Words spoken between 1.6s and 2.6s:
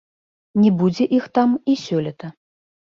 і сёлета.